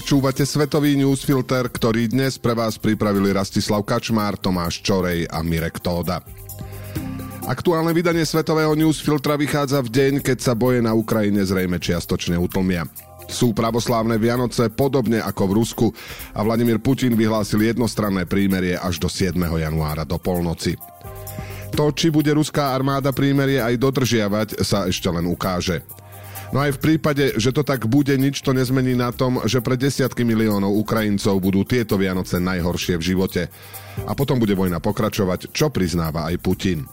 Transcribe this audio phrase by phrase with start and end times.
[0.00, 6.24] Počúvate Svetový newsfilter, ktorý dnes pre vás pripravili Rastislav Kačmár, Tomáš Čorej a Mirek Tóda.
[7.44, 12.88] Aktuálne vydanie Svetového newsfiltra vychádza v deň, keď sa boje na Ukrajine zrejme čiastočne utlmia.
[13.28, 15.86] Sú pravoslávne Vianoce podobne ako v Rusku
[16.32, 19.36] a Vladimír Putin vyhlásil jednostranné prímerie až do 7.
[19.36, 20.80] januára do polnoci.
[21.76, 25.84] To, či bude ruská armáda prímerie aj dodržiavať, sa ešte len ukáže.
[26.50, 29.78] No aj v prípade, že to tak bude, nič to nezmení na tom, že pre
[29.78, 33.42] desiatky miliónov Ukrajincov budú tieto Vianoce najhoršie v živote.
[34.02, 36.90] A potom bude vojna pokračovať, čo priznáva aj Putin.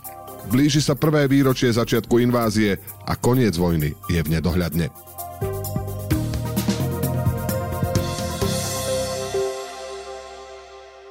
[0.47, 4.93] Blíži sa prvé výročie začiatku invázie a koniec vojny je v nedohľadne.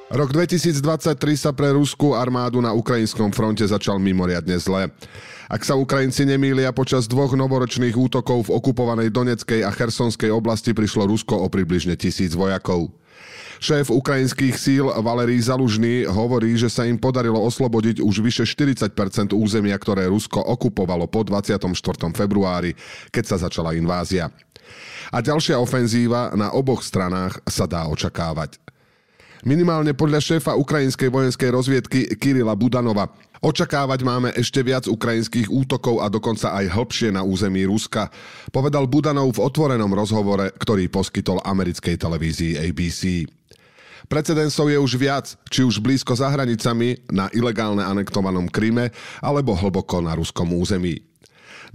[0.07, 4.87] Rok 2023 sa pre ruskú armádu na ukrajinskom fronte začal mimoriadne zle.
[5.51, 11.11] Ak sa Ukrajinci nemýlia, počas dvoch novoročných útokov v okupovanej Doneckej a Chersonskej oblasti prišlo
[11.11, 12.87] Rusko o približne tisíc vojakov.
[13.59, 19.75] Šéf ukrajinských síl Valerij Zalužný hovorí, že sa im podarilo oslobodiť už vyše 40% územia,
[19.75, 21.67] ktoré Rusko okupovalo po 24.
[22.15, 22.71] februári,
[23.11, 24.31] keď sa začala invázia.
[25.11, 28.55] A ďalšia ofenzíva na oboch stranách sa dá očakávať.
[29.45, 36.09] Minimálne podľa šéfa ukrajinskej vojenskej rozviedky Kirila Budanova Očakávať máme ešte viac ukrajinských útokov a
[36.09, 38.09] dokonca aj hĺbšie na území Ruska,
[38.49, 43.29] povedal Budanov v otvorenom rozhovore, ktorý poskytol americkej televízii ABC.
[44.09, 48.89] Precedensov je už viac, či už blízko za hranicami, na ilegálne anektovanom Kryme,
[49.21, 50.97] alebo hlboko na ruskom území.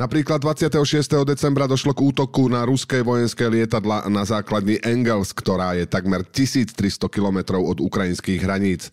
[0.01, 0.81] Napríklad 26.
[1.29, 7.13] decembra došlo k útoku na ruské vojenské lietadla na základni Engels, ktorá je takmer 1300
[7.13, 8.89] kilometrov od ukrajinských hraníc.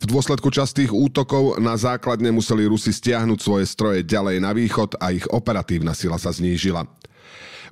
[0.00, 5.16] V dôsledku častých útokov na základne museli Rusi stiahnuť svoje stroje ďalej na východ a
[5.16, 6.84] ich operatívna sila sa znížila.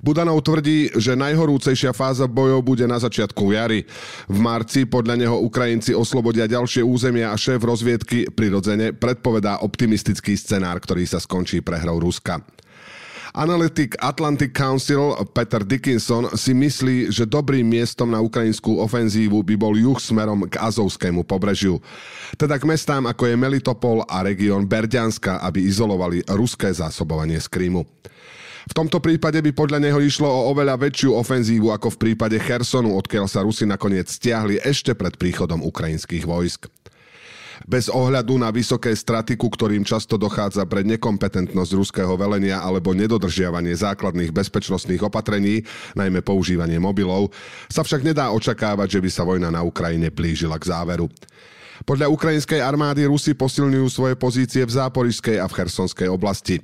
[0.03, 3.87] Budanov tvrdí, že najhorúcejšia fáza bojov bude na začiatku jary.
[4.27, 10.83] V marci podľa neho Ukrajinci oslobodia ďalšie územia a šéf rozviedky prirodzene predpovedá optimistický scenár,
[10.83, 12.43] ktorý sa skončí prehrou Ruska.
[13.33, 19.73] Analytik Atlantic Council Peter Dickinson si myslí, že dobrým miestom na ukrajinskú ofenzívu by bol
[19.73, 21.81] juh smerom k Azovskému pobrežiu.
[22.37, 27.81] Teda k mestám ako je Melitopol a región Berďanska, aby izolovali ruské zásobovanie z Krymu.
[28.69, 32.93] V tomto prípade by podľa neho išlo o oveľa väčšiu ofenzívu ako v prípade Chersonu,
[32.93, 36.69] odkiaľ sa Rusi nakoniec stiahli ešte pred príchodom ukrajinských vojsk
[37.67, 43.73] bez ohľadu na vysoké straty, ku ktorým často dochádza pre nekompetentnosť ruského velenia alebo nedodržiavanie
[43.73, 45.63] základných bezpečnostných opatrení,
[45.97, 47.31] najmä používanie mobilov,
[47.71, 51.07] sa však nedá očakávať, že by sa vojna na Ukrajine blížila k záveru.
[51.83, 56.63] Podľa ukrajinskej armády Rusi posilňujú svoje pozície v Záporižskej a v Chersonskej oblasti.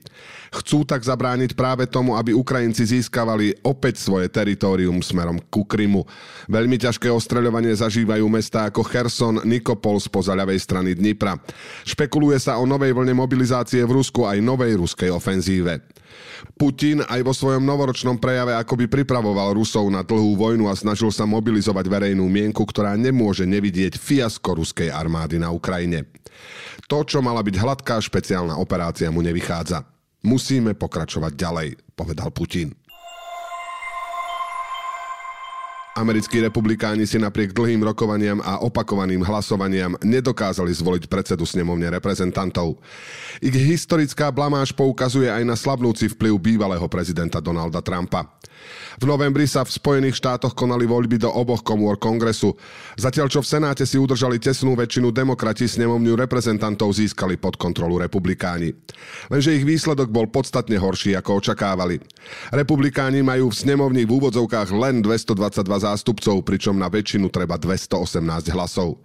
[0.56, 6.08] Chcú tak zabrániť práve tomu, aby Ukrajinci získavali opäť svoje teritorium smerom ku Krymu.
[6.48, 11.36] Veľmi ťažké ostreľovanie zažívajú mestá ako Cherson, Nikopol spoza ľavej strany Dnipra.
[11.84, 15.84] Špekuluje sa o novej vlne mobilizácie v Rusku aj novej ruskej ofenzíve.
[16.56, 21.28] Putin aj vo svojom novoročnom prejave akoby pripravoval Rusov na dlhú vojnu a snažil sa
[21.28, 25.09] mobilizovať verejnú mienku, ktorá nemôže nevidieť fiasko ruskej armády
[25.42, 26.08] na Ukrajine.
[26.88, 29.84] To, čo mala byť hladká špeciálna operácia, mu nevychádza.
[30.24, 32.79] Musíme pokračovať ďalej, povedal Putin.
[36.00, 42.80] Americkí republikáni si napriek dlhým rokovaniam a opakovaným hlasovaniam nedokázali zvoliť predsedu snemovne reprezentantov.
[43.44, 48.40] Ich historická blamáž poukazuje aj na slabnúci vplyv bývalého prezidenta Donalda Trumpa.
[49.00, 52.56] V novembri sa v Spojených štátoch konali voľby do oboch komôr kongresu.
[53.00, 58.76] Zatiaľ čo v Senáte si udržali tesnú väčšinu demokrati, snemovňu reprezentantov získali pod kontrolu republikáni.
[59.32, 62.04] Lenže ich výsledok bol podstatne horší, ako očakávali.
[62.52, 68.22] Republikáni majú v snemovni v úvodzovkách len 222 zástupcov, pričom na väčšinu treba 218
[68.54, 69.02] hlasov.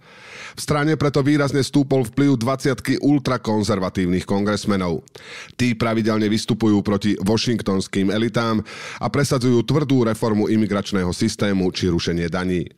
[0.55, 5.03] V strane preto výrazne stúpol vplyv 20 ultrakonzervatívnych kongresmenov.
[5.59, 8.63] Tí pravidelne vystupujú proti washingtonským elitám
[9.03, 12.71] a presadzujú tvrdú reformu imigračného systému či rušenie daní.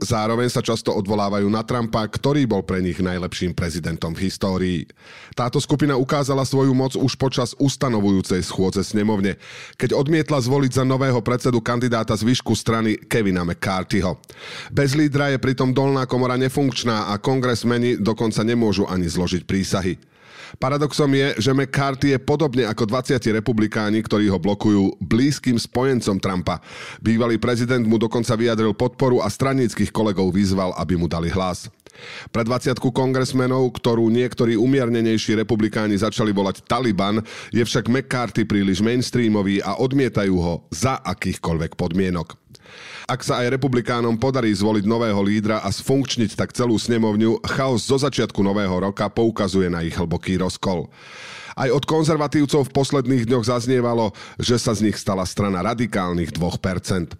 [0.00, 4.80] Zároveň sa často odvolávajú na Trumpa, ktorý bol pre nich najlepším prezidentom v histórii.
[5.36, 9.36] Táto skupina ukázala svoju moc už počas ustanovujúcej schôdze snemovne,
[9.76, 14.16] keď odmietla zvoliť za nového predsedu kandidáta z výšku strany Kevina McCarthyho.
[14.72, 19.98] Bez lídra je pritom dolná komora nefunkčná kongresmeni dokonca nemôžu ani zložiť prísahy.
[20.58, 26.58] Paradoxom je, že McCarthy je podobne ako 20 republikáni, ktorí ho blokujú, blízkym spojencom Trumpa.
[26.98, 31.70] Bývalý prezident mu dokonca vyjadril podporu a stranických kolegov vyzval, aby mu dali hlas.
[32.34, 37.20] Pre 20 kongresmenov, ktorú niektorí umiernenejší republikáni začali volať Taliban,
[37.54, 42.39] je však McCarthy príliš mainstreamový a odmietajú ho za akýchkoľvek podmienok.
[43.10, 47.98] Ak sa aj republikánom podarí zvoliť nového lídra a sfunkčniť tak celú snemovňu, chaos zo
[47.98, 50.86] začiatku nového roka poukazuje na ich hlboký rozkol.
[51.60, 57.12] Aj od konzervatívcov v posledných dňoch zaznievalo, že sa z nich stala strana radikálnych 2%.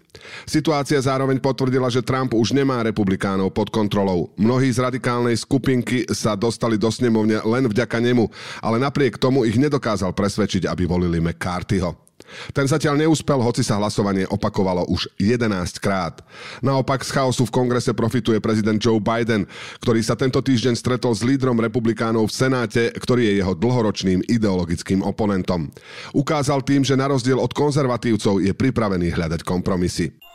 [0.49, 4.33] Situácia zároveň potvrdila, že Trump už nemá republikánov pod kontrolou.
[4.41, 8.25] Mnohí z radikálnej skupinky sa dostali do snemovne len vďaka nemu,
[8.65, 12.10] ale napriek tomu ich nedokázal presvedčiť, aby volili McCarthyho.
[12.51, 15.47] Ten zatiaľ neúspel, hoci sa hlasovanie opakovalo už 11
[15.83, 16.23] krát.
[16.63, 19.45] Naopak z chaosu v kongrese profituje prezident Joe Biden,
[19.83, 25.03] ktorý sa tento týždeň stretol s lídrom republikánov v Senáte, ktorý je jeho dlhoročným ideologickým
[25.03, 25.69] oponentom.
[26.15, 30.30] Ukázal tým, že na rozdiel od konzervatívcov je pripravený hľadať kompromisy.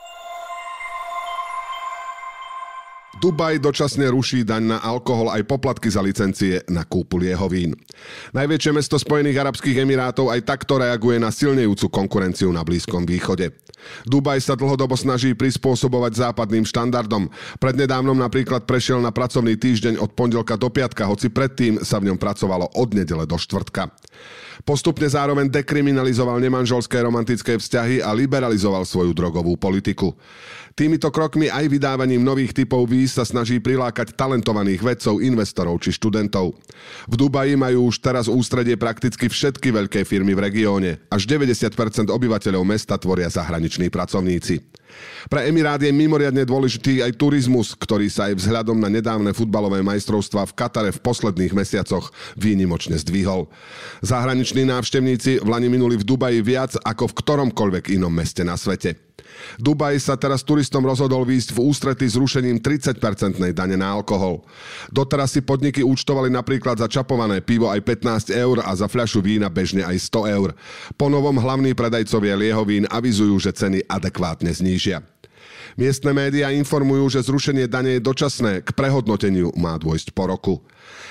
[3.17, 7.73] Dubaj dočasne ruší daň na alkohol aj poplatky za licencie na kúpu liehovín.
[8.37, 13.57] Najväčšie mesto Spojených Arabských Emirátov aj takto reaguje na silnejúcu konkurenciu na Blízkom východe.
[14.05, 17.33] Dubaj sa dlhodobo snaží prispôsobovať západným štandardom.
[17.57, 22.21] Prednedávnom napríklad prešiel na pracovný týždeň od pondelka do piatka, hoci predtým sa v ňom
[22.21, 23.89] pracovalo od nedele do štvrtka.
[24.65, 30.17] Postupne zároveň dekriminalizoval nemanželské romantické vzťahy a liberalizoval svoju drogovú politiku.
[30.77, 36.53] Týmito krokmi aj vydávaním nových typov víz sa snaží prilákať talentovaných vedcov, investorov či študentov.
[37.07, 40.91] V Dubaji majú už teraz ústredie prakticky všetky veľké firmy v regióne.
[41.09, 41.73] Až 90%
[42.11, 44.77] obyvateľov mesta tvoria zahraniční pracovníci.
[45.27, 50.47] Pre Emirát je mimoriadne dôležitý aj turizmus, ktorý sa aj vzhľadom na nedávne futbalové majstrovstvá
[50.47, 52.09] v Katare v posledných mesiacoch
[52.39, 53.51] výnimočne zdvihol.
[54.01, 59.06] Zahraniční návštevníci v Lani minuli v Dubaji viac ako v ktoromkoľvek inom meste na svete.
[59.57, 64.45] Dubaj sa teraz turistom rozhodol výjsť v ústrety zrušením 30-percentnej dane na alkohol.
[64.93, 69.49] Doteraz si podniky účtovali napríklad za čapované pivo aj 15 eur a za fľašu vína
[69.49, 70.49] bežne aj 100 eur.
[70.95, 75.01] Po novom hlavní predajcovia liehovín avizujú, že ceny adekvátne znížia.
[75.75, 80.55] Miestne médiá informujú, že zrušenie dane je dočasné, k prehodnoteniu má dôjsť po roku.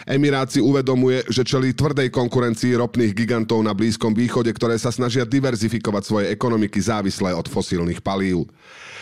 [0.07, 6.03] Emirát uvedomuje, že čelí tvrdej konkurencii ropných gigantov na Blízkom východe, ktoré sa snažia diverzifikovať
[6.07, 8.47] svoje ekonomiky závislé od fosílnych palív.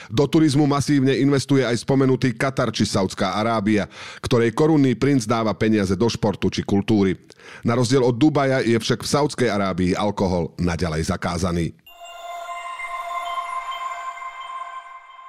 [0.08, 3.88] Do turizmu masívne investuje aj spomenutý Katar či Saudská Arábia,
[4.20, 7.16] ktorej korunný princ dáva peniaze do športu či kultúry.
[7.64, 11.72] Na rozdiel od Dubaja je však v Saudskej Arábii alkohol naďalej zakázaný.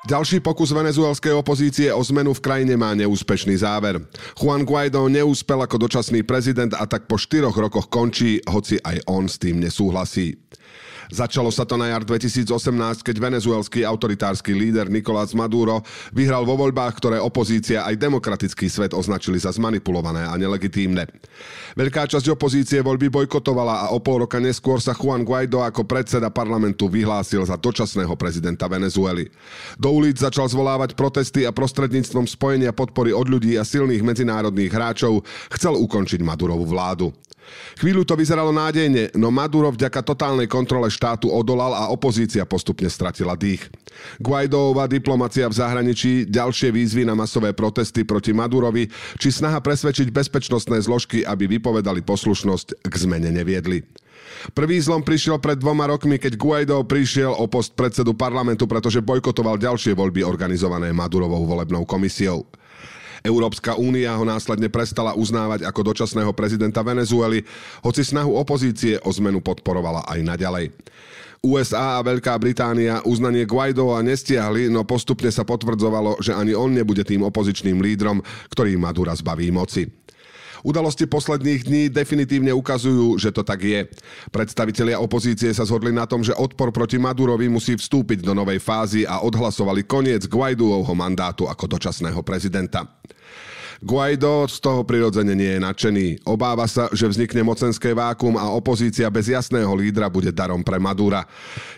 [0.06, 3.98] Ďalší pokus venezuelskej opozície o zmenu v krajine má neúspešný záver.
[4.38, 9.26] Juan Guaido neúspel ako dočasný prezident a tak po štyroch rokoch končí, hoci aj on
[9.26, 10.38] s tým nesúhlasí.
[11.14, 16.98] Začalo sa to na jar 2018, keď venezuelský autoritársky líder Nicolás Maduro vyhral vo voľbách,
[16.98, 21.06] ktoré opozícia aj demokratický svet označili za zmanipulované a nelegitímne.
[21.78, 26.34] Veľká časť opozície voľby bojkotovala a o pol roka neskôr sa Juan Guaido ako predseda
[26.34, 29.30] parlamentu vyhlásil za dočasného prezidenta Venezuely.
[29.78, 35.22] Do ulic začal zvolávať protesty a prostredníctvom spojenia podpory od ľudí a silných medzinárodných hráčov
[35.54, 37.14] chcel ukončiť Madurovú vládu.
[37.76, 43.36] Chvíľu to vyzeralo nádejne, no Maduro vďaka totálnej kontrole štátu odolal a opozícia postupne stratila
[43.36, 43.68] dých.
[44.24, 48.88] Guaidová diplomacia v zahraničí, ďalšie výzvy na masové protesty proti Madurovi,
[49.20, 53.84] či snaha presvedčiť bezpečnostné zložky, aby vypovedali poslušnosť, k zmene neviedli.
[54.54, 59.58] Prvý zlom prišiel pred dvoma rokmi, keď Guaido prišiel o post predsedu parlamentu, pretože bojkotoval
[59.58, 62.46] ďalšie voľby organizované Madurovou volebnou komisiou.
[63.22, 67.46] Európska únia ho následne prestala uznávať ako dočasného prezidenta Venezuely,
[67.86, 70.66] hoci snahu opozície o zmenu podporovala aj naďalej.
[71.46, 77.06] USA a Veľká Británia uznanie Guaidova nestiahli, no postupne sa potvrdzovalo, že ani on nebude
[77.06, 79.86] tým opozičným lídrom, ktorý Madura zbaví moci.
[80.66, 83.86] Udalosti posledných dní definitívne ukazujú, že to tak je.
[84.34, 89.06] Predstavitelia opozície sa zhodli na tom, že odpor proti Madurovi musí vstúpiť do novej fázy
[89.06, 92.82] a odhlasovali koniec Guaidovho mandátu ako dočasného prezidenta.
[93.84, 96.08] Guaido z toho prirodzene nie je nadšený.
[96.24, 101.28] Obáva sa, že vznikne mocenské vákum a opozícia bez jasného lídra bude darom pre Madura.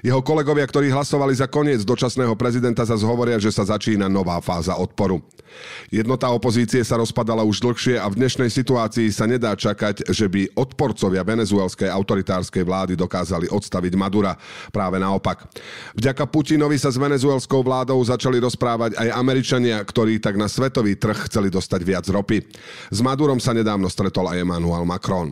[0.05, 4.77] Jeho kolegovia, ktorí hlasovali za koniec dočasného prezidenta, zase hovoria, že sa začína nová fáza
[4.77, 5.23] odporu.
[5.89, 10.53] Jednota opozície sa rozpadala už dlhšie a v dnešnej situácii sa nedá čakať, že by
[10.53, 14.35] odporcovia venezuelskej autoritárskej vlády dokázali odstaviť Madura.
[14.69, 15.49] Práve naopak.
[15.97, 21.25] Vďaka Putinovi sa s venezuelskou vládou začali rozprávať aj Američania, ktorí tak na svetový trh
[21.31, 22.43] chceli dostať viac ropy.
[22.91, 25.31] S Madurom sa nedávno stretol aj Emmanuel Macron.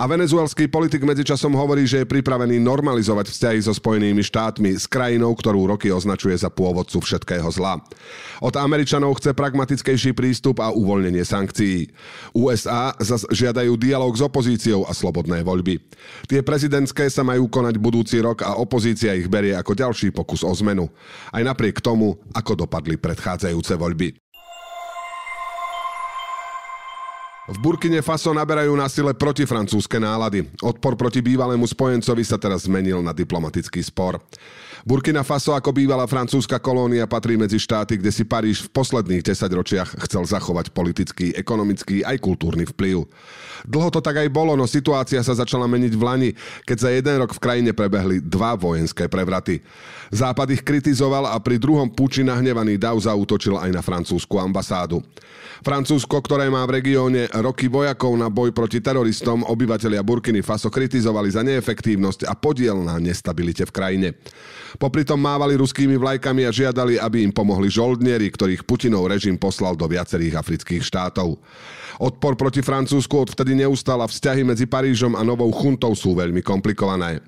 [0.00, 5.34] A venezuelský politik medzičasom hovorí, že je pripravený normalizovať vzťahy so Spojenými štátmi s krajinou,
[5.36, 7.82] ktorú roky označuje za pôvodcu všetkého zla.
[8.40, 11.90] Od Američanov chce pragmatickejší prístup a uvoľnenie sankcií.
[12.32, 15.82] USA zas žiadajú dialog s opozíciou a slobodné voľby.
[16.30, 20.52] Tie prezidentské sa majú konať budúci rok a opozícia ich berie ako ďalší pokus o
[20.64, 20.88] zmenu.
[21.28, 24.29] Aj napriek tomu, ako dopadli predchádzajúce voľby.
[27.50, 30.46] V Burkine Faso naberajú na sile protifrancúzske nálady.
[30.62, 34.22] Odpor proti bývalému spojencovi sa teraz zmenil na diplomatický spor.
[34.86, 39.98] Burkina Faso ako bývalá francúzska kolónia patrí medzi štáty, kde si Paríž v posledných desaťročiach
[40.06, 43.02] chcel zachovať politický, ekonomický aj kultúrny vplyv.
[43.66, 46.30] Dlho to tak aj bolo, no situácia sa začala meniť v Lani,
[46.64, 49.58] keď za jeden rok v krajine prebehli dva vojenské prevraty.
[50.14, 55.02] Západ ich kritizoval a pri druhom púči nahnevaný Dav zautočil aj na francúzsku ambasádu.
[55.60, 61.32] Francúzsko, ktoré má v regióne roky vojakov na boj proti teroristom, obyvatelia Burkiny Faso kritizovali
[61.32, 64.08] za neefektívnosť a podiel na nestabilite v krajine.
[64.78, 69.74] Popri tom mávali ruskými vlajkami a žiadali, aby im pomohli žoldnieri, ktorých Putinov režim poslal
[69.74, 71.40] do viacerých afrických štátov.
[72.00, 77.20] Odpor proti Francúzsku odvtedy neustála vzťahy medzi Parížom a novou chuntou sú veľmi komplikované.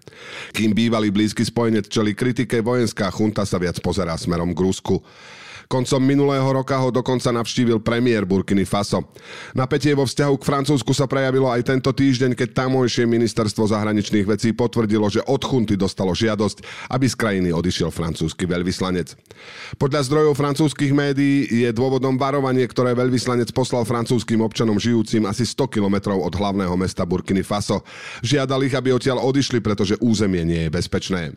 [0.56, 5.02] Kým bývalý blízky spojenec čeli kritike, vojenská chunta sa viac pozerá smerom k Rusku.
[5.72, 9.08] Koncom minulého roka ho dokonca navštívil premiér Burkiny Faso.
[9.56, 14.52] Napätie vo vzťahu k Francúzsku sa prejavilo aj tento týždeň, keď tamojšie ministerstvo zahraničných vecí
[14.52, 19.16] potvrdilo, že od chunty dostalo žiadosť, aby z krajiny odišiel francúzsky veľvyslanec.
[19.80, 25.72] Podľa zdrojov francúzskych médií je dôvodom varovanie, ktoré veľvyslanec poslal francúzským občanom žijúcim asi 100
[25.72, 27.80] kilometrov od hlavného mesta Burkiny Faso.
[28.20, 31.32] Žiadal ich, aby odtiaľ odišli, pretože územie nie je bezpečné.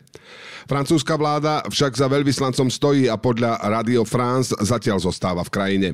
[0.66, 5.88] Francúzska vláda však za veľvyslancom stojí a podľa Radio France zatiaľ zostáva v krajine.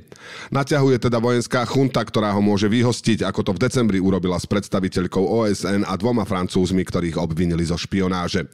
[0.48, 5.20] Naťahuje teda vojenská chunta, ktorá ho môže vyhostiť, ako to v decembri urobila s predstaviteľkou
[5.20, 8.48] OSN a dvoma francúzmi, ktorých obvinili zo špionáže.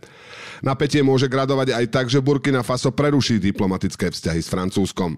[0.58, 5.14] Napätie môže gradovať aj tak, že Burkina Faso preruší diplomatické vzťahy s Francúzskom.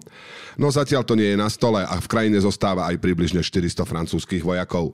[0.61, 4.45] No zatiaľ to nie je na stole a v krajine zostáva aj približne 400 francúzskych
[4.45, 4.93] vojakov.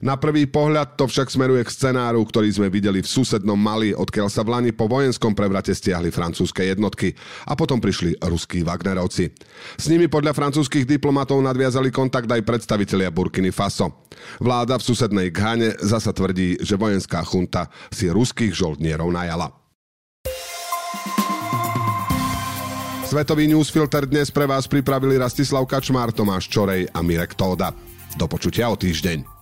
[0.00, 4.32] Na prvý pohľad to však smeruje k scenáru, ktorý sme videli v susednom Mali, odkiaľ
[4.32, 7.12] sa v Lani po vojenskom prevrate stiahli francúzske jednotky
[7.44, 9.28] a potom prišli ruskí Wagnerovci.
[9.76, 14.08] S nimi podľa francúzskych diplomatov nadviazali kontakt aj predstavitelia Burkiny Faso.
[14.40, 19.52] Vláda v susednej Ghane zasa tvrdí, že vojenská chunta si ruských žoldnierov najala.
[23.10, 27.74] Svetový newsfilter dnes pre vás pripravili Rastislav Kačmár, Tomáš Čorej a Mirek Tóda.
[28.14, 29.39] Do počutia o týždeň.